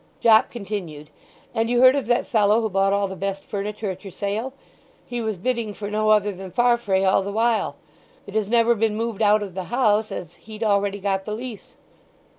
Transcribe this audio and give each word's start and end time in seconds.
Jopp 0.19 0.49
continued: 0.49 1.11
"And 1.53 1.69
you 1.69 1.81
heard 1.81 1.95
of 1.95 2.07
that 2.07 2.25
fellow 2.25 2.59
who 2.59 2.69
bought 2.71 2.91
all 2.91 3.07
the 3.07 3.15
best 3.15 3.43
furniture 3.43 3.91
at 3.91 4.03
your 4.03 4.09
sale? 4.11 4.51
He 5.05 5.21
was 5.21 5.37
bidding 5.37 5.75
for 5.75 5.91
no 5.91 6.09
other 6.09 6.31
than 6.31 6.49
Farfrae 6.49 7.03
all 7.03 7.21
the 7.21 7.31
while! 7.31 7.75
It 8.25 8.33
has 8.33 8.49
never 8.49 8.73
been 8.73 8.95
moved 8.95 9.21
out 9.21 9.43
of 9.43 9.53
the 9.53 9.65
house, 9.65 10.11
as 10.11 10.37
he'd 10.37 10.63
already 10.63 10.97
got 10.99 11.25
the 11.25 11.33
lease." 11.35 11.75